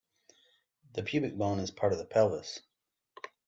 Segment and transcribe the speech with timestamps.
[0.93, 2.61] The pubic bone is part of the pelvis.